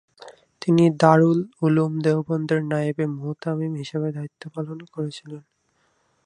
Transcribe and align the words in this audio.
তিনি 0.61 0.83
দারুল 1.01 1.39
উলুম 1.61 1.93
দেওবন্দের 2.05 2.61
নায়েবে 2.63 3.05
মুহতামিম 3.15 3.73
হিসেবে 3.75 4.07
দায়িত্ব 4.11 4.43
পালন 4.55 4.79
করেছিলেন। 4.93 5.41